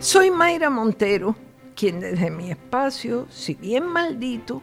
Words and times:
Soy 0.00 0.30
Mayra 0.30 0.70
Montero, 0.70 1.34
quien 1.74 1.98
desde 1.98 2.30
mi 2.30 2.52
espacio, 2.52 3.26
si 3.30 3.54
bien 3.54 3.84
maldito, 3.84 4.62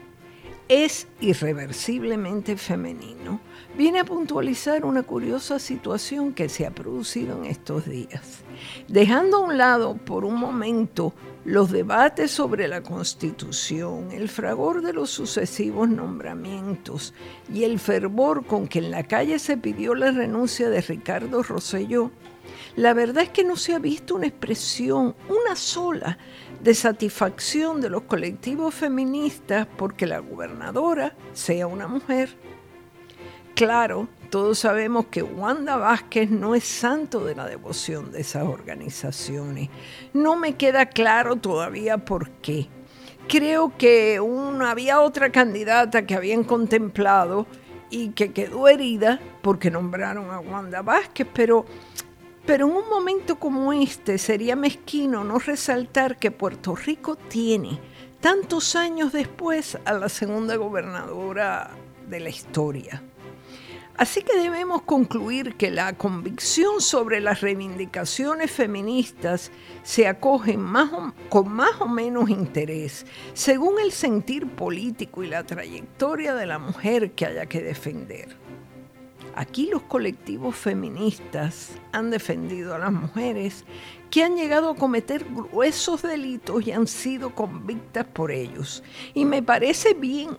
es 0.70 1.10
irreversiblemente 1.20 2.56
femenino. 2.56 3.42
Viene 3.78 4.00
a 4.00 4.06
puntualizar 4.06 4.86
una 4.86 5.04
curiosa 5.04 5.60
situación 5.60 6.34
que 6.34 6.48
se 6.48 6.66
ha 6.66 6.72
producido 6.72 7.38
en 7.38 7.46
estos 7.52 7.86
días. 7.86 8.44
Dejando 8.88 9.38
a 9.38 9.40
un 9.42 9.58
lado 9.58 9.98
por 9.98 10.24
un 10.24 10.40
momento 10.40 11.14
los 11.44 11.70
debates 11.70 12.32
sobre 12.32 12.70
la 12.70 12.82
Constitución, 12.82 14.14
el 14.14 14.30
fragor 14.30 14.82
de 14.82 14.94
los 14.94 15.10
sucesivos 15.10 15.90
nombramientos 15.90 17.14
y 17.54 17.66
el 17.66 17.78
fervor 17.78 18.46
con 18.46 18.70
que 18.70 18.80
en 18.80 18.90
la 18.90 19.04
calle 19.04 19.38
se 19.38 19.58
pidió 19.58 19.96
la 19.96 20.12
renuncia 20.12 20.70
de 20.70 20.80
Ricardo 20.80 21.44
Rosselló, 21.44 22.10
la 22.76 22.94
verdad 22.94 23.24
es 23.24 23.30
que 23.30 23.44
no 23.44 23.56
se 23.56 23.74
ha 23.74 23.80
visto 23.80 24.16
una 24.16 24.28
expresión, 24.28 25.16
una 25.30 25.56
sola, 25.56 26.18
de 26.62 26.74
satisfacción 26.74 27.80
de 27.80 27.90
los 27.90 28.04
colectivos 28.04 28.74
feministas 28.74 29.68
porque 29.78 30.08
la 30.08 30.20
gobernadora 30.20 31.16
sea 31.34 31.68
una 31.68 31.88
mujer. 31.88 32.36
Claro, 33.54 34.08
todos 34.30 34.60
sabemos 34.60 35.06
que 35.06 35.24
Wanda 35.24 35.78
Vázquez 35.78 36.30
no 36.30 36.56
es 36.56 36.64
santo 36.66 37.24
de 37.24 37.36
la 37.36 37.48
devoción 37.48 38.12
de 38.12 38.22
esas 38.22 38.44
organizaciones. 38.44 39.70
No 40.14 40.36
me 40.36 40.56
queda 40.56 40.88
claro 40.88 41.36
todavía 41.36 42.00
por 42.00 42.32
qué. 42.42 42.68
Creo 43.28 43.78
que 43.78 44.20
había 44.66 45.02
otra 45.02 45.32
candidata 45.32 46.06
que 46.06 46.16
habían 46.16 46.44
contemplado 46.44 47.48
y 47.90 48.10
que 48.10 48.34
quedó 48.34 48.68
herida 48.68 49.20
porque 49.42 49.72
nombraron 49.72 50.32
a 50.32 50.40
Wanda 50.40 50.82
Vázquez, 50.82 51.28
pero, 51.34 51.66
pero 52.46 52.68
en 52.68 52.76
un 52.76 52.90
momento 52.90 53.38
como 53.38 53.74
este 53.74 54.18
sería 54.18 54.56
mezquino 54.56 55.24
no 55.24 55.40
resaltar 55.40 56.18
que 56.18 56.32
Puerto 56.32 56.76
Rico 56.76 57.16
tiene 57.16 57.80
tantos 58.20 58.76
años 58.76 59.14
después 59.14 59.78
a 59.86 59.94
la 59.94 60.10
segunda 60.10 60.56
gobernadora 60.56 61.72
de 62.08 62.20
la 62.20 62.30
historia. 62.30 63.04
Así 63.98 64.24
que 64.24 64.38
debemos 64.38 64.82
concluir 64.82 65.56
que 65.56 65.72
la 65.72 65.94
convicción 65.94 66.82
sobre 66.82 67.22
las 67.22 67.40
reivindicaciones 67.40 68.52
feministas 68.52 69.52
se 69.84 70.08
acoge 70.08 70.60
con 71.30 71.50
más 71.50 71.80
o 71.80 71.88
menos 71.88 72.30
interés, 72.30 73.06
según 73.34 73.80
el 73.80 73.94
sentir 73.94 74.48
político 74.48 75.24
y 75.24 75.28
la 75.28 75.46
trayectoria 75.46 76.36
de 76.36 76.46
la 76.46 76.60
mujer 76.60 77.12
que 77.12 77.26
haya 77.26 77.46
que 77.46 77.62
defender. 77.62 78.36
Aquí 79.38 79.68
los 79.70 79.82
colectivos 79.84 80.56
feministas 80.56 81.72
han 81.92 82.10
defendido 82.10 82.74
a 82.74 82.80
las 82.80 82.94
mujeres 82.94 83.66
que 84.10 84.24
han 84.24 84.38
llegado 84.38 84.70
a 84.70 84.76
cometer 84.76 85.26
gruesos 85.26 86.02
delitos 86.02 86.66
y 86.66 86.72
han 86.72 86.88
sido 86.88 87.36
convictas 87.36 88.06
por 88.06 88.32
ellos. 88.32 88.82
Y 89.14 89.26
me 89.26 89.44
parece 89.44 89.94
bien 89.94 90.38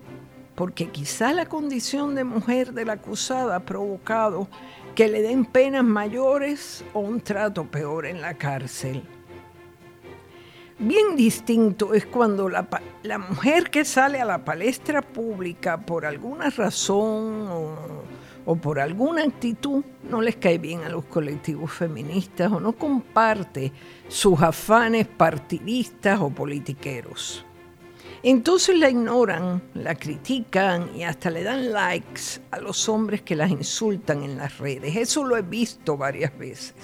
porque 0.54 0.88
quizá 0.88 1.34
la 1.34 1.44
condición 1.44 2.14
de 2.14 2.24
mujer 2.24 2.72
del 2.72 2.88
acusado 2.88 3.52
ha 3.52 3.60
provocado 3.60 4.48
que 4.94 5.08
le 5.08 5.20
den 5.20 5.44
penas 5.44 5.84
mayores 5.84 6.82
o 6.94 7.00
un 7.00 7.20
trato 7.20 7.70
peor 7.70 8.06
en 8.06 8.22
la 8.22 8.32
cárcel. 8.32 9.02
Bien 10.78 11.16
distinto 11.16 11.92
es 11.92 12.06
cuando 12.06 12.48
la, 12.48 12.66
mujer 13.18 13.70
que 13.70 13.84
sale 13.84 14.20
a 14.20 14.24
la 14.24 14.44
palestra 14.44 15.02
pública 15.02 15.78
por 15.78 16.06
alguna 16.06 16.50
razón 16.50 17.48
o, 17.48 18.05
o 18.46 18.56
por 18.56 18.80
alguna 18.80 19.24
actitud 19.24 19.84
no 20.08 20.22
les 20.22 20.36
cae 20.36 20.58
bien 20.58 20.82
a 20.82 20.88
los 20.88 21.04
colectivos 21.04 21.72
feministas 21.72 22.50
o 22.50 22.60
no 22.60 22.72
comparte 22.72 23.72
sus 24.08 24.40
afanes 24.40 25.06
partidistas 25.06 26.20
o 26.20 26.30
politiqueros. 26.30 27.44
Entonces 28.22 28.78
la 28.78 28.88
ignoran, 28.88 29.62
la 29.74 29.94
critican 29.94 30.96
y 30.96 31.02
hasta 31.04 31.30
le 31.30 31.42
dan 31.42 31.72
likes 31.72 32.40
a 32.50 32.58
los 32.58 32.88
hombres 32.88 33.22
que 33.22 33.36
las 33.36 33.50
insultan 33.50 34.22
en 34.22 34.36
las 34.36 34.58
redes. 34.58 34.96
Eso 34.96 35.24
lo 35.24 35.36
he 35.36 35.42
visto 35.42 35.96
varias 35.96 36.36
veces. 36.38 36.74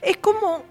Es 0.00 0.16
como, 0.16 0.64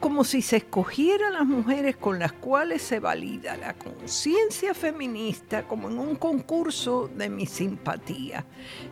como 0.00 0.22
si 0.22 0.42
se 0.42 0.58
escogieran 0.58 1.32
las 1.32 1.46
mujeres 1.46 1.96
con 1.96 2.18
las 2.18 2.32
cuales 2.32 2.82
se 2.82 3.00
valida 3.00 3.56
la 3.56 3.74
conciencia 3.74 4.72
feminista 4.74 5.64
como 5.64 5.88
en 5.88 5.98
un 5.98 6.16
concurso 6.16 7.08
de 7.08 7.28
mi 7.28 7.46
simpatía, 7.46 8.44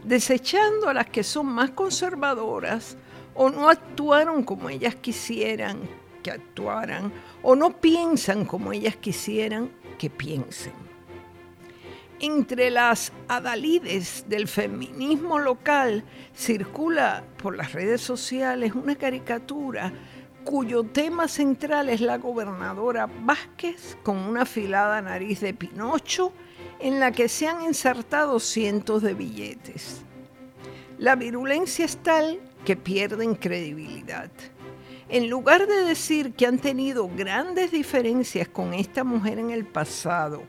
desechando 0.04 0.88
a 0.88 0.94
las 0.94 1.06
que 1.06 1.22
son 1.22 1.46
más 1.46 1.70
conservadoras 1.70 2.96
o 3.34 3.50
no 3.50 3.68
actuaron 3.68 4.42
como 4.42 4.68
ellas 4.68 4.96
quisieran 4.96 5.80
que 6.22 6.32
actuaran 6.32 7.12
o 7.42 7.54
no 7.54 7.80
piensan 7.80 8.44
como 8.44 8.72
ellas 8.72 8.96
quisieran 8.96 9.70
que 9.98 10.10
piensen. 10.10 10.72
Entre 12.18 12.70
las 12.70 13.12
adalides 13.28 14.24
del 14.26 14.48
feminismo 14.48 15.38
local 15.38 16.02
circula 16.34 17.22
por 17.42 17.56
las 17.56 17.74
redes 17.74 18.00
sociales 18.00 18.72
una 18.74 18.96
caricatura 18.96 19.92
cuyo 20.46 20.84
tema 20.84 21.28
central 21.28 21.90
es 21.90 22.00
la 22.00 22.16
gobernadora 22.16 23.06
Vázquez 23.06 23.98
con 24.02 24.16
una 24.16 24.42
afilada 24.42 25.02
nariz 25.02 25.40
de 25.40 25.52
Pinocho 25.52 26.32
en 26.78 27.00
la 27.00 27.12
que 27.12 27.28
se 27.28 27.48
han 27.48 27.62
insertado 27.62 28.40
cientos 28.40 29.02
de 29.02 29.12
billetes. 29.12 30.02
La 30.98 31.16
virulencia 31.16 31.84
es 31.84 31.98
tal 31.98 32.40
que 32.64 32.76
pierden 32.76 33.34
credibilidad 33.34 34.30
en 35.08 35.30
lugar 35.30 35.66
de 35.66 35.84
decir 35.84 36.32
que 36.32 36.46
han 36.46 36.58
tenido 36.58 37.08
grandes 37.08 37.70
diferencias 37.70 38.48
con 38.48 38.74
esta 38.74 39.04
mujer 39.04 39.38
en 39.38 39.50
el 39.50 39.64
pasado, 39.64 40.42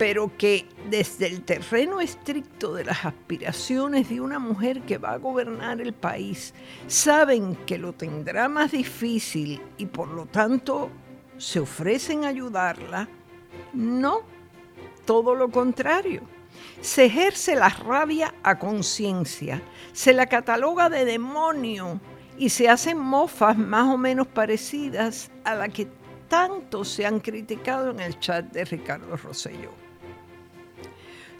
pero 0.00 0.34
que 0.38 0.64
desde 0.88 1.26
el 1.26 1.42
terreno 1.42 2.00
estricto 2.00 2.72
de 2.72 2.84
las 2.84 3.04
aspiraciones 3.04 4.08
de 4.08 4.22
una 4.22 4.38
mujer 4.38 4.80
que 4.80 4.96
va 4.96 5.12
a 5.12 5.18
gobernar 5.18 5.78
el 5.82 5.92
país, 5.92 6.54
saben 6.86 7.54
que 7.66 7.76
lo 7.76 7.92
tendrá 7.92 8.48
más 8.48 8.72
difícil 8.72 9.60
y 9.76 9.84
por 9.84 10.08
lo 10.08 10.24
tanto 10.24 10.88
se 11.36 11.60
ofrecen 11.60 12.24
a 12.24 12.28
ayudarla, 12.28 13.10
no, 13.74 14.22
todo 15.04 15.34
lo 15.34 15.50
contrario. 15.50 16.22
Se 16.80 17.04
ejerce 17.04 17.54
la 17.54 17.68
rabia 17.68 18.34
a 18.42 18.58
conciencia, 18.58 19.60
se 19.92 20.14
la 20.14 20.24
cataloga 20.24 20.88
de 20.88 21.04
demonio 21.04 22.00
y 22.38 22.48
se 22.48 22.70
hacen 22.70 22.96
mofas 22.96 23.58
más 23.58 23.86
o 23.92 23.98
menos 23.98 24.26
parecidas 24.28 25.30
a 25.44 25.54
la 25.54 25.68
que 25.68 25.88
tanto 26.28 26.86
se 26.86 27.04
han 27.04 27.20
criticado 27.20 27.90
en 27.90 28.00
el 28.00 28.18
chat 28.18 28.46
de 28.46 28.64
Ricardo 28.64 29.14
Rosselló. 29.18 29.89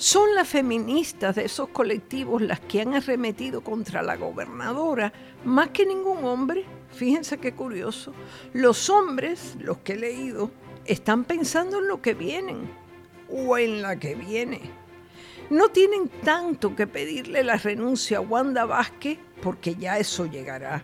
Son 0.00 0.34
las 0.34 0.48
feministas 0.48 1.36
de 1.36 1.44
esos 1.44 1.68
colectivos 1.68 2.40
las 2.40 2.58
que 2.58 2.80
han 2.80 2.94
arremetido 2.94 3.60
contra 3.60 4.00
la 4.00 4.16
gobernadora 4.16 5.12
más 5.44 5.68
que 5.68 5.84
ningún 5.84 6.24
hombre. 6.24 6.64
Fíjense 6.94 7.36
qué 7.36 7.52
curioso. 7.52 8.14
Los 8.54 8.88
hombres, 8.88 9.58
los 9.60 9.76
que 9.80 9.92
he 9.92 9.96
leído, 9.98 10.52
están 10.86 11.24
pensando 11.24 11.80
en 11.80 11.88
lo 11.88 12.00
que 12.00 12.14
vienen 12.14 12.70
o 13.28 13.58
en 13.58 13.82
la 13.82 13.98
que 13.98 14.14
viene. 14.14 14.62
No 15.50 15.68
tienen 15.68 16.08
tanto 16.24 16.74
que 16.74 16.86
pedirle 16.86 17.44
la 17.44 17.58
renuncia 17.58 18.16
a 18.16 18.22
Wanda 18.22 18.64
Vázquez 18.64 19.18
porque 19.42 19.74
ya 19.74 19.98
eso 19.98 20.24
llegará. 20.24 20.82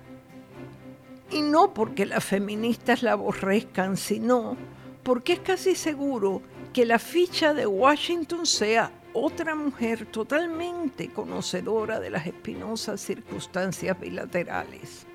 Y 1.31 1.41
no 1.41 1.73
porque 1.73 2.05
las 2.05 2.23
feministas 2.23 3.03
la 3.03 3.13
aborrezcan, 3.13 3.97
sino 3.97 4.59
porque 5.03 5.33
es 5.33 5.41
casi 5.41 5.75
seguro 5.75 6.43
que 6.75 6.85
la 6.85 6.99
ficha 6.99 7.55
de 7.55 7.67
Washington 7.67 8.45
sea 8.45 8.93
otra 9.17 9.55
mujer 9.55 10.05
totalmente 10.07 11.09
conocedora 11.09 11.99
de 12.01 12.11
las 12.11 12.27
espinosas 12.27 13.01
circunstancias 13.01 13.99
bilaterales. 13.99 15.07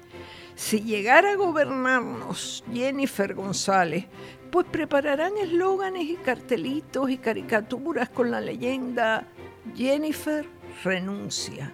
Si 0.55 0.81
llegara 0.81 1.31
a 1.31 1.35
gobernarnos 1.35 2.64
Jennifer 2.73 3.35
González, 3.35 4.05
pues 4.52 4.66
prepararán 4.66 5.37
eslóganes 5.37 6.03
y 6.03 6.16
cartelitos 6.16 7.09
y 7.11 7.17
caricaturas 7.17 8.09
con 8.09 8.31
la 8.31 8.41
leyenda 8.41 9.28
Jennifer 9.76 10.46
renuncia. 10.84 11.72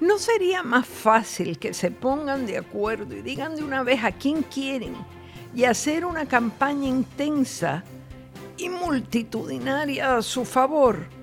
¿No 0.00 0.18
sería 0.18 0.62
más 0.62 0.86
fácil 0.86 1.58
que 1.58 1.74
se 1.74 1.90
pongan 1.90 2.46
de 2.46 2.58
acuerdo 2.58 3.14
y 3.14 3.22
digan 3.22 3.54
de 3.56 3.62
una 3.62 3.82
vez 3.82 4.02
a 4.02 4.10
quién 4.10 4.42
quieren 4.42 4.94
y 5.54 5.64
hacer 5.64 6.06
una 6.06 6.26
campaña 6.26 6.88
intensa 6.88 7.84
y 8.56 8.68
multitudinaria 8.70 10.16
a 10.16 10.22
su 10.22 10.44
favor? 10.44 11.21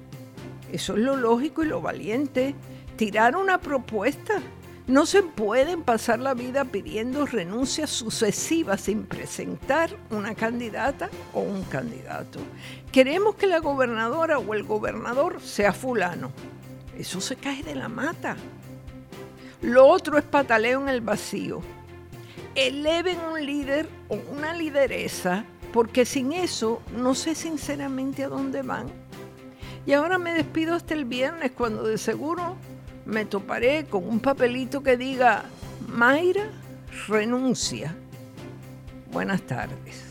Eso 0.72 0.94
es 0.94 1.00
lo 1.00 1.16
lógico 1.16 1.64
y 1.64 1.68
lo 1.68 1.82
valiente. 1.82 2.56
Tirar 2.96 3.36
una 3.36 3.60
propuesta. 3.60 4.42
No 4.88 5.06
se 5.06 5.22
pueden 5.22 5.84
pasar 5.84 6.20
la 6.20 6.34
vida 6.34 6.66
pidiendo 6.66 7.28
renuncias 7.28 7.92
sucesivas 7.92 8.82
sin 8.82 9.04
presentar 9.04 9.96
una 10.10 10.34
candidata 10.34 11.10
o 11.34 11.42
un 11.42 11.64
candidato. 11.64 12.40
Queremos 12.92 13.36
que 13.36 13.46
la 13.46 13.60
gobernadora 13.60 14.40
o 14.40 14.54
el 14.56 14.64
gobernador 14.64 15.42
sea 15.42 15.74
fulano. 15.74 16.32
Eso 16.98 17.22
se 17.22 17.36
cae 17.36 17.62
de 17.62 17.76
la 17.76 17.88
mata. 17.88 18.36
Lo 19.62 19.86
otro 19.86 20.18
es 20.18 20.24
pataleo 20.24 20.82
en 20.82 20.90
el 20.90 21.02
vacío. 21.02 21.62
eleven 22.56 23.20
un 23.32 23.46
líder 23.46 23.88
o 24.08 24.18
una 24.36 24.54
lideresa, 24.54 25.46
porque 25.72 26.04
sin 26.04 26.34
eso 26.34 26.82
no 26.98 27.14
sé 27.14 27.36
sinceramente 27.36 28.24
a 28.24 28.30
dónde 28.30 28.64
van. 28.64 28.88
Y 29.90 29.94
ahora 29.94 30.20
me 30.20 30.32
despido 30.34 30.76
hasta 30.76 30.94
el 30.94 31.04
viernes, 31.04 31.50
cuando 31.50 31.82
de 31.82 31.98
seguro 31.98 32.56
me 33.08 33.26
toparé 33.26 33.86
con 33.86 34.08
un 34.08 34.20
papelito 34.20 34.84
que 34.84 34.98
diga, 34.98 35.46
Mayra 35.88 36.44
renuncia. 37.08 37.96
Buenas 39.12 39.42
tardes. 39.42 40.04